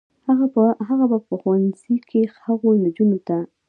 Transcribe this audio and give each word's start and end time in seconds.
هغه 0.89 1.05
به 1.11 1.17
په 1.27 1.33
ښوونځي 1.41 1.95
کې 2.09 2.21
هغو 2.43 2.69
نجونو 2.83 3.17
ته 3.27 3.37